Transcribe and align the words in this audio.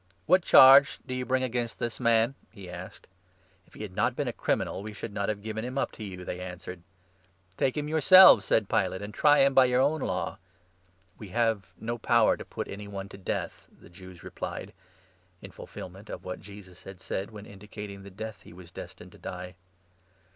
29 0.25 0.25
"What 0.25 0.41
charge 0.41 0.97
do 1.05 1.13
you 1.13 1.27
bring 1.27 1.43
against 1.43 1.77
this 1.77 1.99
man?" 1.99 2.33
he 2.55 2.67
asked." 2.67 3.05
If 3.67 3.75
he 3.75 3.83
had 3.83 3.95
not 3.95 4.15
been 4.15 4.27
a 4.27 4.33
criminal, 4.33 4.81
we 4.81 4.93
should 4.93 5.13
not 5.13 5.29
have 5.29 5.43
given 5.43 5.61
30 5.61 5.67
him 5.67 5.77
up 5.77 5.91
to 5.91 6.03
you," 6.03 6.25
they 6.25 6.39
answered. 6.39 6.81
"Take 7.55 7.77
him 7.77 7.87
yourselves," 7.87 8.43
said 8.43 8.67
Pilate, 8.67 9.03
"and 9.03 9.13
try 9.13 9.41
him 9.41 9.53
by 9.53 9.65
your 9.65 9.83
31 9.83 10.01
own 10.01 10.07
Law." 10.07 10.37
"We 11.19 11.27
have 11.29 11.67
no 11.79 11.99
power 11.99 12.35
to 12.35 12.43
put 12.43 12.67
any 12.67 12.87
one 12.87 13.09
to 13.09 13.17
death," 13.19 13.67
the 13.71 13.89
Jews 13.91 14.23
replied— 14.23 14.73
in 15.43 15.51
fulfilment 15.51 16.09
of 16.09 16.23
what 16.25 16.39
Jesus 16.41 16.83
had 16.83 16.99
said 16.99 17.29
when 17.29 17.45
indicating 17.45 17.99
32 17.99 18.03
the 18.09 18.15
death 18.23 18.39
that 18.39 18.45
he 18.45 18.53
was 18.53 18.71
destined 18.71 19.11
to 19.11 19.19
die. 19.19 19.53